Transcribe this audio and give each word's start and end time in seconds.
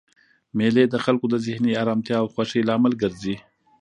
مېلې 0.57 0.83
د 0.89 0.95
خلکو 1.05 1.25
د 1.29 1.35
ذهني 1.45 1.71
ارامتیا 1.83 2.17
او 2.21 2.27
خوښۍ 2.33 2.61
لامل 2.69 2.93
ګرځي. 3.01 3.35